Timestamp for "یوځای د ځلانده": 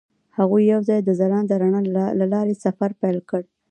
0.73-1.55